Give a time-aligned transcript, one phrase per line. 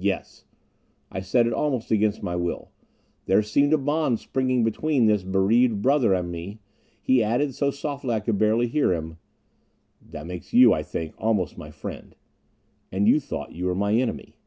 [0.00, 0.46] "Yes."
[1.12, 2.72] I said it almost against my will.
[3.26, 6.58] There seemed a bond springing between this bereaved brother and me.
[7.00, 9.18] He added, so softly I could barely hear him,
[10.02, 12.16] "That makes you, I think, almost my friend.
[12.90, 14.38] And you thought you were my enemy."